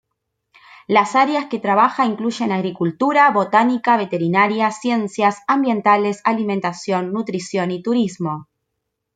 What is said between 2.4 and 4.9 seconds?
agricultura, botánica, veterinaria,